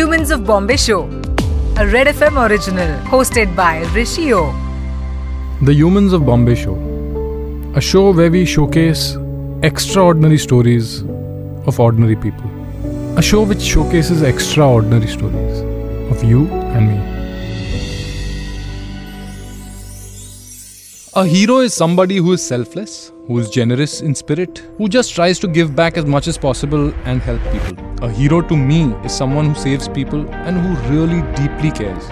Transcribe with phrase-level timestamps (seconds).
[0.00, 1.02] Humans of Bombay Show,
[1.76, 4.44] a Red FM original hosted by Rishi O.
[5.60, 6.76] The Humans of Bombay Show,
[7.76, 9.18] a show where we showcase
[9.62, 11.02] extraordinary stories
[11.66, 12.50] of ordinary people.
[13.18, 15.60] A show which showcases extraordinary stories
[16.10, 16.98] of you and me.
[21.12, 25.38] A hero is somebody who is selfless, who is generous in spirit, who just tries
[25.40, 27.89] to give back as much as possible and help people.
[28.02, 32.06] A hero to me is someone who saves people and who really deeply cares.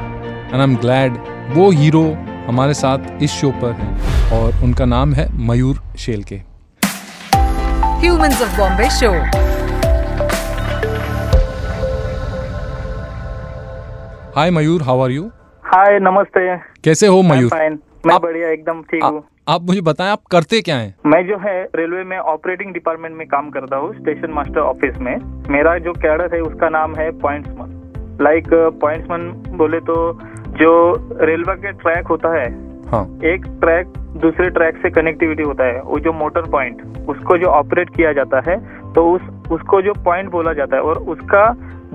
[0.53, 1.15] And I'm glad
[1.55, 2.03] वो hero
[2.49, 6.41] हमारे साथ इस show पर हैं और उनका नाम है Mayur Shelke
[8.03, 9.15] Humans of Bombay Show.
[14.37, 15.25] Hi Mayur how are you
[15.65, 20.23] hi नमस्ते कैसे हो मयूर फाइन मैं बढ़िया एकदम ठीक हूँ आप मुझे बताएँ आप
[20.31, 20.95] करते क्या हैं?
[21.07, 25.17] मैं जो है रेलवे में ऑपरेटिंग डिपार्टमेंट में काम करता हूँ स्टेशन मास्टर ऑफ़िस में।
[25.51, 28.49] मेरा जो कैडर है उसका नाम है पॉइंट्समैन। लाइक
[28.81, 29.97] पॉइंट्समैन बोले तो
[30.59, 30.73] जो
[31.23, 32.47] रेलवे के ट्रैक होता है
[32.91, 37.47] हाँ। एक ट्रैक दूसरे ट्रैक से कनेक्टिविटी होता है। वो जो मोटर पॉइंट उसको जो
[37.55, 38.59] ऑपरेट किया जाता है
[38.95, 41.45] तो उस उसको जो पॉइंट बोला जाता है और उसका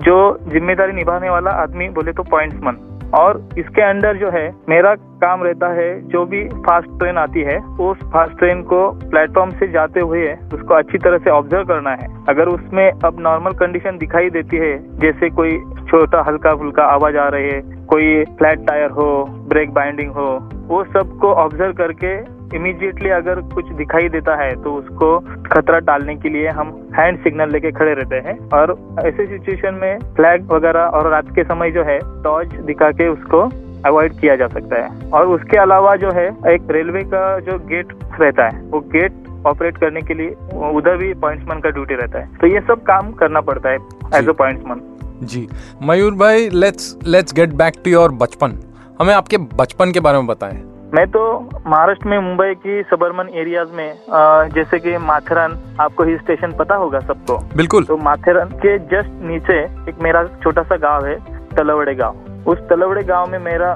[0.00, 0.16] जो
[0.48, 2.76] ज़िम्मेदारी निभाने वाला आदमी बोले तो पॉइंट्समैन।
[3.14, 7.58] और इसके अंडर जो है, मेरा काम रहता है, जो भी फास्ट ट्रेन आती है,
[7.80, 12.08] उस फास्ट ट्रेन को प्लेटफॉर्म से जाते हुए उसको अच्छी तरह से ऑब्ज़र्व करना है।
[12.28, 15.58] अगर उसमें अब नॉर्मल कंडीशन दिखाई देती है, जैसे कोई
[15.90, 19.08] छोटा हल्का फुल्का आवाज़ आ रही है कोई फ्लैट टायर हो
[19.48, 20.30] ब्रेक बाइंडिंग हो,
[20.68, 22.16] वो सबको ऑब्ज़र्व करके
[22.54, 25.18] इमीडिएटली अगर कुछ दिखाई देता है तो उसको
[25.50, 29.98] खतरा टालने के लिए हम हैंड सिग्नल लेके खड़े रहते हैं। और ऐसे सिचुएशन में
[30.16, 33.42] फ्लैग वगैरह और रात के समय जो है टॉर्च दिखा के उसको
[33.86, 37.92] अवॉइड किया जा सकता है। और उसके अलावा जो है एक रेलवे का जो गेट
[38.20, 40.28] रहता है वो गेट ऑपरेट करने के लिए
[40.70, 43.78] उधर भी पॉइंट्समैन का ड्यूटी रहता है। तो ये सब काम करना पड़ता है
[44.14, 44.80] एज। अ पॉइंट्समैन
[45.22, 45.46] जी।
[45.82, 48.58] मयूर भाई let's let's get back to your बचपन।
[49.00, 50.62] हमें आपके बचपन के बारे में बताएँ।
[50.94, 51.20] मैं तो
[51.66, 56.74] महाराष्ट्र में मुंबई की सबर्मन एरियाज़ में अ, जैसे कि माथेरान आपको हिल स्टेशन पता
[56.74, 59.58] होगा सबको। बिल्कुल। तो माथेरान के जस्ट नीचे
[59.90, 61.16] एक मेरा छोटा सा गाँव है
[61.56, 63.72] तलवड़े गाँव। उस तलवड़े गाँव में मेरा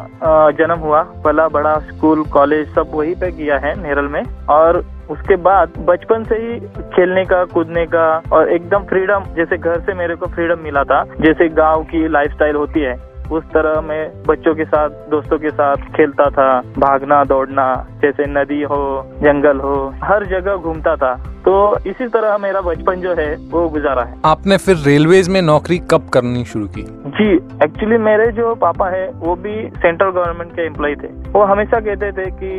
[0.59, 4.79] जन्म हुआ। पला बड़ा स्कूल कॉलेज सब वहीं पे किया है नेरल में। और
[5.11, 6.59] उसके बाद बचपन से ही
[6.95, 11.03] खेलने का कूदने का और एकदम फ्रीडम जैसे घर से मेरे को फ्रीडम मिला था
[11.21, 12.97] जैसे गाँव की लाइफस्टाइल होती है।
[13.33, 18.63] उस तरह मैं बच्चों के साथ, दोस्तों के साथ खेलता था, भागना, दौड़ना, जैसे नदी
[18.63, 23.69] हो, जंगल हो, हर जगह घूमता था। तो इसी तरह मेरा बचपन जो है वो
[23.71, 26.83] गुजारा है। आपने फिर रेलवेज में नौकरी कब करनी शुरू की?
[27.13, 27.29] जी
[27.65, 32.11] एक्चुअली मेरे जो पापा है वो भी सेंट्रल गवर्नमेंट के एम्प्लॉय थे। वो हमेशा कहते
[32.13, 32.51] थे कि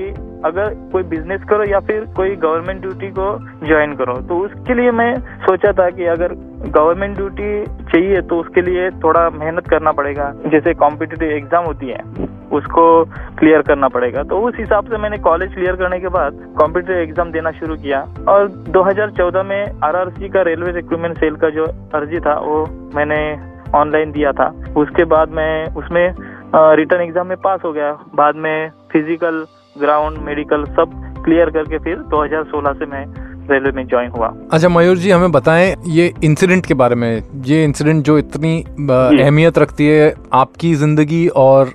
[0.46, 3.28] अगर कोई बिज़नेस करो या फिर कोई गवर्नमेंट ड्यूटी को
[3.68, 5.14] ज्वाइन करो तो उसके लिए मैं
[5.46, 6.34] सोचा था कि अगर
[6.70, 12.02] गवर्नमेंट ड्यूटी चाहिए तो उसके लिए थोड़ा मेहनत करना पड़ेगा। जैसे कॉम्पिटिटिव एग्ज़ाम होती है।
[12.54, 12.84] उसको
[13.40, 17.32] क्लियर करना पड़ेगा। तो उस हिसाब से मैंने कॉलेज क्लियर करने के बाद कॉम्पिटिटिव एग्ज़ाम
[17.32, 21.66] देना शुरू किया। और 2014 में आरआरसी का रेलवे रिक्रूटमेंट सेल का जो
[21.96, 22.66] अर्जी था, वो
[22.96, 23.22] मैंने
[23.78, 26.06] ऑनलाइन दिया था। उसके बाद मैं उसमें
[26.76, 29.46] रिटर्न एग्ज़ाम में पास हो गया। बाद में फ़िज़िकल
[29.76, 33.06] ग्राउंड मेडिकल सब क्लियर करके फिर 2016 से मैं
[33.52, 37.12] रेलवे में ज्वाइन हुआ। अच्छा मयूर जी हमें बताएँ ये इंसिडेंट के बारे में।
[37.46, 41.74] ये इंसिडेंट जो इतनी अहमियत रखती है आपकी ज़िंदगी और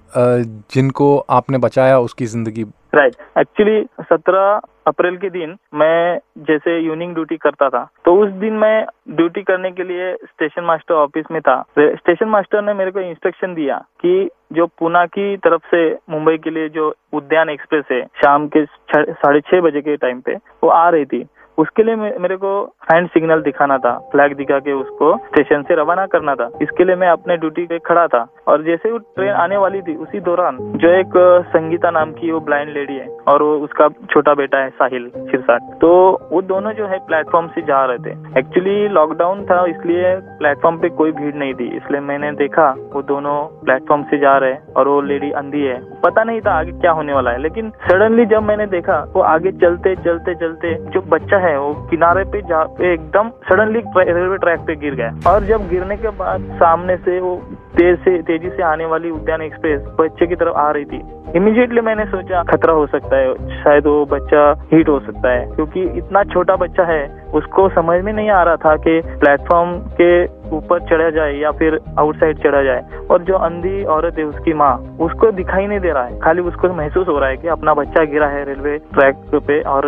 [0.75, 2.65] जिनको आपने बचाया उसकी ज़िंदगी।
[2.95, 3.81] राइट एक्चुअली
[4.11, 6.19] 17 अप्रैल के दिन मैं
[6.49, 8.85] जैसे यूनिंग ड्यूटी करता था तो उस दिन मैं
[9.17, 13.55] ड्यूटी करने के लिए स्टेशन मास्टर ऑफ़िस में था। स्टेशन मास्टर ने मेरे को इंस्ट्रक्शन
[13.55, 18.47] दिया कि जो पुणे की तरफ़ से मुंबई के लिए जो उद्यान एक्सप्रेस है शाम
[18.57, 21.25] के साढ़े छह बजे के टाइम पे वो आ रही थी।
[21.59, 22.53] उसके लिए मेरे को
[22.93, 26.97] हैंड सिग्नल दिखाना था फ्लैग दिखा के उसको स्टेशन से रवाना करना था। इसके लिए
[26.97, 30.59] मैं अपने ड्यूटी पे खड़ा था। और जैसे वो ट्रेन आने वाली थी उसी दौरान
[30.77, 31.13] जो एक
[31.49, 35.71] संगीता नाम की वो ब्लाइंड लेडी है और वो उसका छोटा बेटा है साहिल सिरसाट
[35.81, 35.91] तो
[36.33, 40.89] वो दोनों जो है प्लेटफॉर्म से जा रहे थे। एक्चुअली लॉकडाउन था इसलिए प्लेटफॉर्म पे
[40.99, 44.89] कोई भीड़ नहीं थी। इसलिए मैंने देखा वो दोनों प्लेटफॉर्म से जा रहे हैं और
[44.89, 48.43] वो लेडी अंधी है। पता नहीं था आगे क्या होने वाला है लेकिन सडनली जब
[48.43, 52.93] मैंने देखा वो आगे चलते चलते चलते जो बच्चा है वो किनारे पे जा पे
[52.93, 57.35] एकदम सडनली रेलवे ट्रैक पे गिर गया। और जब गिरने के बाद सामने से वो
[57.77, 61.03] तेज से, तेज़ी से आने वाली उद्यान एक्सप्रेस बच्चे की तरफ़ आ रही थी।
[61.37, 64.43] इमीडिएटली मैंने सोचा, खतरा हो सकता है, शायद वो बच्चा
[64.73, 67.03] हिट हो सकता है, क्योंकि इतना छोटा बच्चा है
[67.35, 70.13] उसको समझ में नहीं आ रहा था कि प्लेटफॉर्म के
[70.57, 74.75] ऊपर चढ़ा जाए या फिर आउटसाइड चढ़ा जाए। और जो अंधी औरत है उसकी माँ,
[75.01, 78.05] उसको दिखाई नहीं दे रहा है। खाली उसको महसूस हो रहा है कि अपना बच्चा
[78.05, 79.17] गिरा है रेलवे ट्रैक
[79.47, 79.87] पे और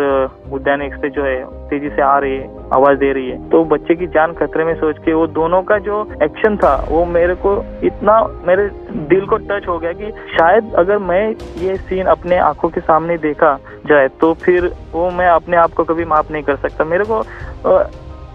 [0.53, 1.35] उद्यान एक्सप्रेस जो है
[1.69, 4.73] तेज़ी से आ रही है, आवाज़ दे रही है। तो बच्चे की जान खतरे में
[4.75, 8.69] सोच के वो दोनों का जो एक्शन था, वो मेरे को इतना, मेरे
[9.09, 11.23] दिल को टच हो गया कि शायद अगर मैं
[11.59, 13.57] ये सीन अपने आँखों के सामने देखा
[13.87, 17.21] जाए तो फिर वो मैं अपने आप को कभी माफ़ नहीं कर सकता। मेरे को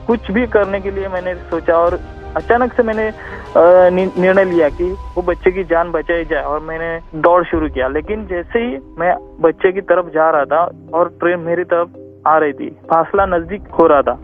[0.06, 1.98] कुछ भी करने के लिए मैंने सोचा और
[2.36, 3.10] अचानक से मैंने
[3.56, 4.84] निर्णय लिया कि
[5.16, 9.14] वो बच्चे की जान बचाई जाए और मैंने दौड़ शुरू किया। लेकिन जैसे ही मैं
[9.40, 10.62] बच्चे की तरफ़ जा रहा था
[10.94, 14.18] और ट्रेन मेरी तरफ़ आ रही थी, फासला नज़दीक हो रहा था।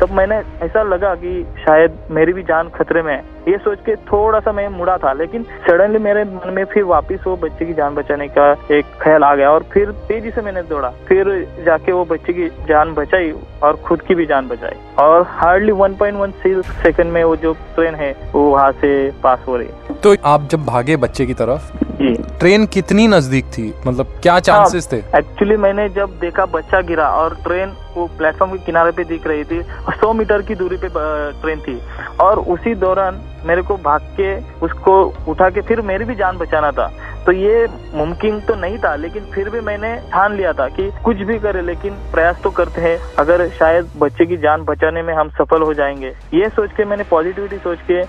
[0.00, 3.94] तब मैंने ऐसा लगा कि शायद मेरी भी जान खतरे में है। ये सोच के
[3.96, 7.74] थोड़ा सा मैं मुड़ा था, लेकिन सडनली मेरे मन में फिर वापस वो बच्चे की
[7.74, 11.30] जान बचाने का एक ख्याल आ गया और फिर तेज़ी से मैंने दौड़ा। फिर
[11.66, 13.32] जाके वो बच्चे की जान बचाई
[13.62, 18.14] और खुद की भी जान बचाई। और हार्डली 1.1 सेकंड में वो जो ट्रेन है,
[18.32, 23.06] वो वहाँ से पास हो रही। तो आप जब भागे बच्चे की तरफ़ ट्रेन कितनी
[23.08, 23.72] नज़दीक थी?
[23.86, 24.96] मतलब क्या चांसेस थे?
[25.16, 29.44] एक्चुअली मैंने जब देखा बच्चा गिरा और ट्रेन वो प्लेटफॉर्म के किनारे पे दिख रही
[29.44, 29.60] थी
[29.92, 30.88] सौ मीटर की दूरी पे
[31.42, 31.80] ट्रेन थी।
[32.20, 34.34] और उसी दौरान मेरे को भाग के
[34.66, 36.90] उसको उठा के फिर मेरी भी जान बचाना था।
[37.26, 41.16] तो ये मुमकिन तो नहीं था लेकिन फिर भी मैंने ठान लिया था कि कुछ
[41.28, 45.30] भी करे लेकिन प्रयास तो करते हैं। अगर शायद बच्चे की जान बचाने में हम
[45.38, 48.02] सफल हो जाएँगे। ये सोच के मैंने पॉजिटिविटी सोच के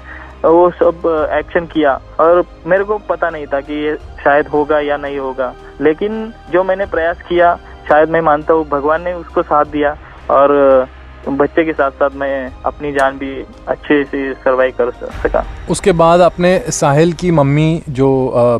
[0.45, 1.01] वो सब
[1.33, 5.53] एक्शन किया। और मेरे को पता नहीं था कि ये शायद होगा या नहीं होगा।
[5.81, 7.55] लेकिन जो मैंने प्रयास किया,
[7.89, 9.95] शायद मैं मानता हूँ भगवान ने उसको साथ दिया।
[10.31, 10.87] और
[11.29, 16.19] बच्चे के साथ साथ मैं अपनी जान भी अच्छे से सर्वाइव कर सका। उसके बाद
[16.19, 18.09] अपने साहिल की मम्मी जो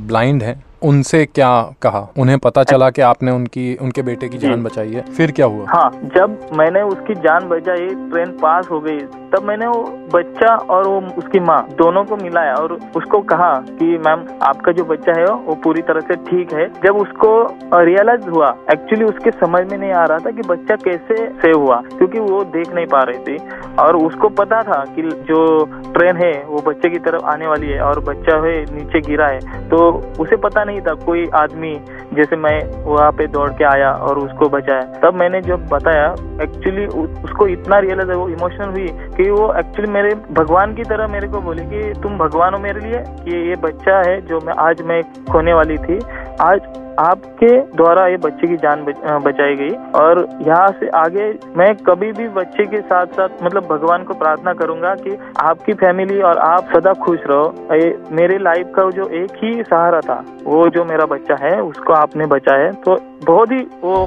[0.01, 1.49] ब्लाइंड है उनसे क्या
[1.81, 1.99] कहा?
[2.17, 5.65] उन्हें पता चला कि आपने उनकी उनके बेटे की जान बचाई है। फिर क्या हुआ?
[5.69, 8.99] हाँ जब मैंने उसकी जान बचाई ट्रेन पास हो गई
[9.31, 9.81] तब मैंने वो
[10.13, 14.83] बच्चा और वो उसकी माँ दोनों को मिलाया और उसको कहा कि मैम आपका जो
[14.85, 17.31] बच्चा है वो पूरी तरह से ठीक है। जब उसको
[17.81, 21.81] रियलाइज़ हुआ एक्चुअली उसके समझ में नहीं आ रहा था कि बच्चा कैसे सेव हुआ
[21.89, 23.37] क्योंकि वो देख नहीं पा रही थी।
[23.79, 25.43] और उसको पता था कि जो
[25.93, 29.39] ट्रेन है वो बच्चे की तरफ़ आने वाली है और बच्चा है नीचे गिरा है।
[29.69, 29.89] तो
[30.19, 31.73] उसे पता नहीं था कोई आदमी।
[32.13, 36.05] जैसे मैं वहाँ पे दौड़ के आया और उसको बचाया। तब मैंने जब बताया
[36.41, 41.27] एक्चुअली उसको इतना रियलाइज़ वो इमोशनल हुई कि वो एक्चुअली मेरे, भगवान की तरह मेरे
[41.27, 44.81] को बोली कि तुम भगवान हो मेरे लिए, कि ये बच्चा है जो मैं, आज
[44.81, 45.01] मैं
[45.31, 45.99] खोने वाली थी।
[46.41, 46.61] आज
[46.99, 48.83] आपके द्वारा ये बच्चे की जान
[49.23, 51.25] बचाई गई और यहाँ से आगे
[51.57, 56.19] मैं कभी भी बच्चे के साथ साथ मतलब भगवान को प्रार्थना करूँगा कि आपकी फैमिली
[56.21, 60.67] और आप सदा खुश रहो। ये मेरे लाइफ का जो एक ही सहारा था, वो
[60.69, 64.03] जो मेरा बच्चा है, उसको आपने बचाया तो बहुत ही वो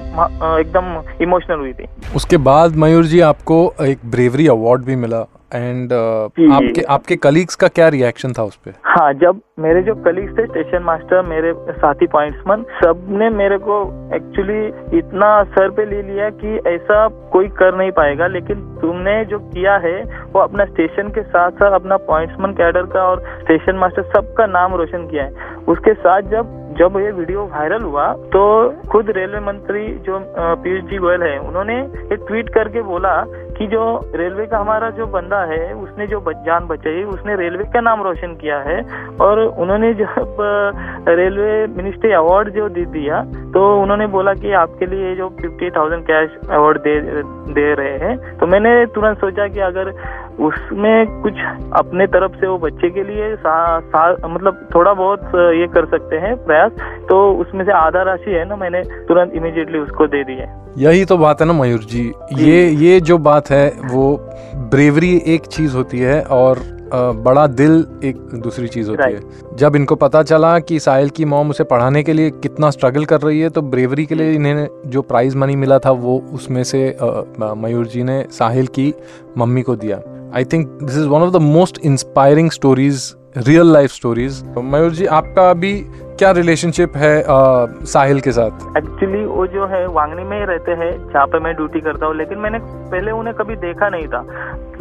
[0.59, 5.93] एकदम इमोशनल हुई थी। उसके बाद मयूर जी, आपको एक ब्रेवरी अवार्ड भी मिला। एंड
[5.93, 10.39] uh, आपके आपके कलीग्स का क्या रिएक्शन था उस पर हाँ जब मेरे जो कलीग्स
[10.39, 13.79] थे स्टेशन मास्टर मेरे साथी पॉइंट्समैन सबने मेरे को
[14.15, 19.39] एक्चुअली इतना सर पे ले लिया कि ऐसा कोई कर नहीं पाएगा। लेकिन तुमने जो
[19.39, 19.97] किया है
[20.33, 24.75] वो अपना स्टेशन के साथ साथ अपना पॉइंट्समैन कैडर का और स्टेशन मास्टर सबका नाम
[24.75, 25.33] रोशन किया है।
[25.69, 28.43] उसके साथ जब जब ये वीडियो वायरल हुआ तो
[28.91, 31.79] खुद रेलवे मंत्री जो पीयूष जी गोयल है, उन्होंने
[32.15, 33.15] एक ट्वीट करके बोला
[33.57, 33.83] कि जो
[34.15, 38.35] रेलवे का हमारा जो बंदा है, उसने जो जान बचाई, उसने रेलवे का नाम रोशन
[38.37, 38.81] किया है,
[39.21, 40.37] और उन्होंने जब
[41.11, 43.23] रेलवे मिनिस्ट्री अवार्ड जो दे दिया
[43.55, 46.95] तो उन्होंने बोला कि आपके लिए जो फिफ्टी थाउज़ेंड कैश अवार्ड दे
[47.55, 49.93] दे रहे हैं। तो मैंने तुरंत सोचा कि अगर
[50.41, 51.35] उसमें कुछ
[51.73, 56.17] अपने तरफ़ से वो बच्चे के लिए सा, सा, मतलब थोड़ा बहुत ये कर सकते
[56.17, 56.73] हैं प्रयास।
[57.09, 61.05] तो उसमें से आधा राशि है ना मैंने तुरंत इमीडिएटली उसको दे दी है। यही
[61.05, 64.17] तो बात है ना मयूर जी। ये ये जो बात है वो
[64.71, 66.59] ब्रेवरी एक चीज़ होती है और
[66.95, 67.73] बड़ा दिल
[68.05, 72.03] एक दूसरी चीज़ होती है। जब इनको पता चला कि साहिल की मॉम उसे पढ़ाने
[72.03, 75.57] के लिए कितना स्ट्रगल कर रही है तो ब्रेवरी के लिए इन्हें जो प्राइज मनी
[75.57, 76.97] मिला था वो उसमें से
[77.41, 78.93] मयूर जी ने साहिल की
[79.39, 80.01] मम्मी को दिया।
[80.37, 85.07] I think this is one of the most inspiring stories real life stories Mayur ji
[85.07, 85.73] आपका अभी
[86.19, 88.51] क्या रिलेशनशिप है आ, साहिल के साथ?
[88.77, 92.17] एक्चुअली वो जो है वांगनी में ही रहते हैं जहाँ पे मैं ड्यूटी करता हूँ
[92.17, 94.21] लेकिन मैंने पहले उन्हें कभी देखा नहीं था।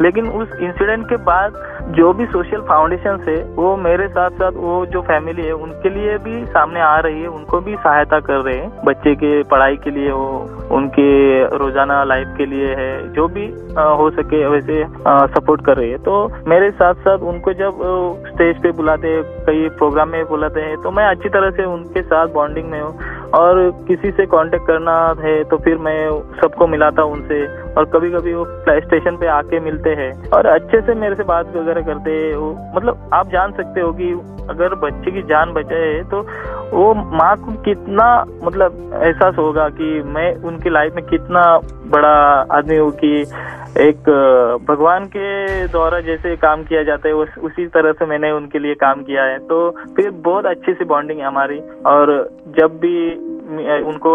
[0.00, 1.58] लेकिन उस इंसिडेंट के बाद
[1.96, 6.18] जो भी सोशल फाउंडेशन है वो मेरे साथ साथ वो जो फैमिली है उनके लिए
[6.18, 9.90] भी सामने आ रही है उनको भी सहायता कर रहे हैं बच्चे के पढ़ाई के
[9.90, 11.08] लिए वो उनके
[11.58, 13.46] रोज़ाना लाइफ के लिए है, जो भी
[13.98, 14.84] हो सके वैसे
[15.34, 16.14] सपोर्ट कर रही है। तो
[16.48, 17.82] मेरे साथ साथ उनको जब
[18.26, 22.02] स्टेज पे बुलाते हैं, कई प्रोग्राम में बुलाते हैं तो मैं अच्छी तरह से उनके
[22.04, 22.92] साथ बॉन्डिंग में हूँ।
[23.34, 26.00] और किसी से कांटेक्ट करना है तो फिर मैं
[26.40, 30.46] सबको मिलाता हूँ उनसे। और कभी कभी वो प्ले स्टेशन पे आके मिलते हैं। और
[30.46, 34.12] अच्छे से मेरे से बात वगैरह करते हैं वो मतलब आप जान सकते हो कि
[34.50, 36.20] अगर बच्चे की जान बचाए तो
[36.72, 38.06] वो माँ को कितना
[38.44, 41.42] मतलब एहसास होगा कि मैं उनकी लाइफ में कितना
[41.86, 42.14] बड़ा
[42.52, 43.20] आदमी हूँ कि
[43.80, 44.08] एक
[44.68, 48.74] भगवान के द्वारा जैसे काम किया जाता है उस, उसी तरह से मैंने उनके लिए
[48.74, 52.12] काम किया है। तो फिर बहुत अच्छी सी बॉन्डिंग है हमारी। और
[52.58, 52.94] जब भी
[53.44, 54.10] उनको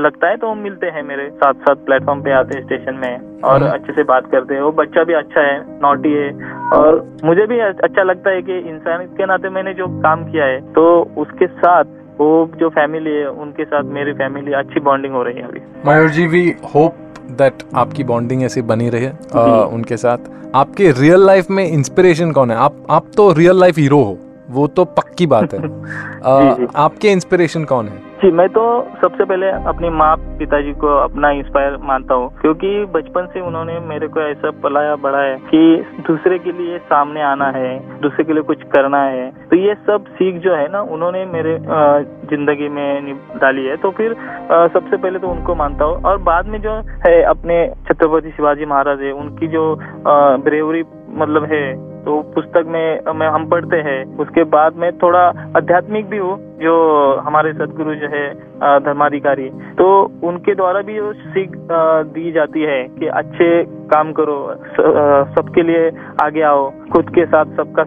[0.00, 3.40] लगता है तो वो मिलते हैं मेरे साथ साथ प्लेटफॉर्म पे आते हैं स्टेशन में
[3.40, 6.28] और हम्म। अच्छे से बात करते हैं। वो बच्चा भी अच्छा है नोटी है
[6.72, 10.60] और मुझे भी अच्छा लगता है कि इंसान के नाते मैंने जो काम किया है
[10.72, 10.86] तो
[11.18, 11.84] उसके साथ
[12.20, 16.08] वो जो फैमिली है उनके साथ मेरी फैमिली अच्छी बॉन्डिंग हो रही है अभी। Mayur
[16.08, 16.96] ji we hope
[17.38, 20.18] that आपकी बॉन्डिंग ऐसी बनी रहे आ, उनके साथ।
[20.54, 22.56] आपके रियल लाइफ में इंस्पिरेशन कौन है?
[22.56, 24.18] आप आप तो रियल लाइफ हीरो हो।
[24.50, 25.58] वो तो पक्की बात है।
[26.24, 26.66] आ, जी, जी.
[26.76, 27.98] आपके इंस्पिरेशन कौन है?
[28.20, 28.62] जी मैं तो
[29.02, 34.08] सबसे पहले अपनी माँ पिताजी को अपना इंस्पायर मानता हूँ क्योंकि बचपन से उन्होंने मेरे
[34.08, 35.60] को ऐसा पलाया बढ़ाया कि
[36.08, 40.04] दूसरे के लिए सामने आना है दूसरे के लिए कुछ करना है। तो ये सब
[40.10, 41.58] सीख जो है ना उन्होंने मेरे
[42.30, 44.14] ज़िंदगी में डाली है। तो फिर
[44.74, 46.74] सबसे पहले तो उनको मानता हूँ। और बाद में जो
[47.06, 49.64] है अपने छत्रपति शिवाजी महाराज है उनकी जो
[50.44, 50.82] ब्रेवरी
[51.14, 51.64] मतलब है
[52.04, 55.26] तो पुस्तक में हम पढ़ते हैं। उसके बाद में थोड़ा
[55.56, 56.74] आध्यात्मिक भी हूँ। जो
[57.26, 58.28] हमारे सदगुरु जो है
[58.80, 59.86] धर्माधिकारी तो
[60.24, 61.56] उनके द्वारा भी वो सीख
[62.14, 63.48] दी जाती है कि अच्छे
[63.90, 64.36] काम करो
[65.36, 65.90] सबके लिए
[66.22, 67.84] आगे आओ, खुद के साथ सबका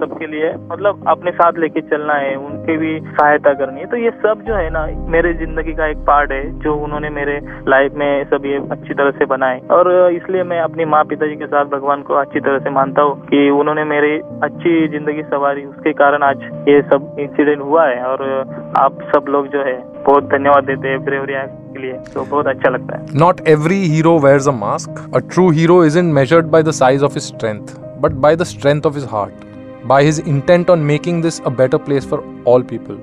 [0.00, 4.10] सबके लिए मतलब अपने साथ लेके चलना है, उनके भी सहायता करनी है। तो ये
[4.22, 8.24] सब जो है ना, मेरे ज़िंदगी का एक पार्ट है, जो उन्होंने मेरे लाइफ में
[8.30, 12.02] सब ये अच्छी तरह से बनाए। और इसलिए मैं अपनी माँ पिताजी के साथ भगवान
[12.02, 14.14] को अच्छी तरह से मानता हूँ कि उन्होंने मेरी
[14.44, 19.26] अच्छी ज़िंदगी सवारी। उसके कारण आज ये सब इंसिडेंट हुआ है और और आप सब
[19.28, 22.96] लोग जो है बहुत धन्यवाद देते हैं ब्रेवरी एक्ट के लिए तो बहुत अच्छा लगता
[22.96, 26.70] है। Not every hero wears a mask a true hero is in measured by the
[26.70, 29.44] size of his strength but by the strength of his heart
[29.86, 32.98] by his intent on making this a better place for all people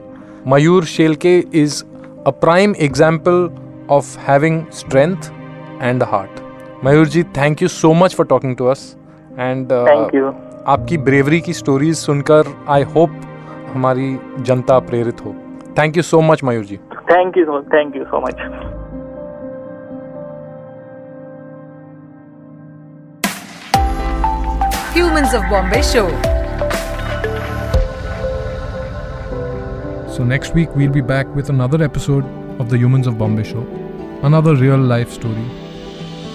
[0.48, 1.84] Mayur Shelke is
[2.28, 3.50] a prime example
[3.90, 5.32] of having strength
[5.82, 6.42] and heart
[6.86, 8.96] Mayur ji thank you so much for talking to us
[9.40, 9.72] and
[10.68, 13.22] आपकी bravery की stories सुनकर I hope
[13.75, 14.19] हमारी
[14.49, 15.35] जनता प्रेरित हो
[15.79, 16.77] thank you so much Mayur ji
[17.13, 18.47] thank you thank you so much
[24.99, 26.07] Humans of Bombay show.
[30.15, 32.25] So, next week we'll be back with another episode
[32.59, 33.65] of the Humans of Bombay show.
[34.23, 35.45] Another real life story.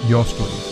[0.06, 0.64] Your story.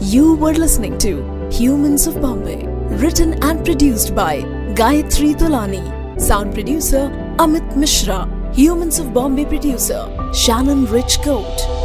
[0.00, 2.66] You were listening to Humans of Bombay,
[3.02, 4.44] written and produced by
[4.75, 6.19] Gayatri Tolani.
[6.19, 8.27] Sound producer Amit Mishra.
[8.53, 10.03] Humans of Bombay producer
[10.33, 11.84] Shannon Rich Coat.